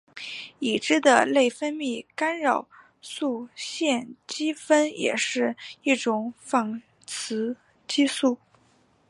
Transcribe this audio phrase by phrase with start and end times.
[0.57, 2.67] 已知的内分泌干扰
[3.03, 7.55] 素烷基酚也是一种仿雌
[7.87, 8.39] 激素。